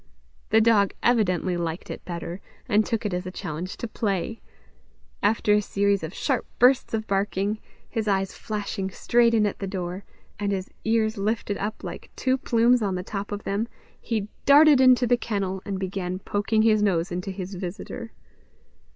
[0.49, 4.41] The dog evidently liked it better, and took it as a challenge to play:
[5.21, 9.67] after a series of sharp bursts of barking, his eyes flashing straight in at the
[9.67, 10.03] door,
[10.39, 13.67] and his ears lifted up like two plumes on the top of them,
[14.01, 18.11] he darted into the kennel, and began poking his nose into his visitor.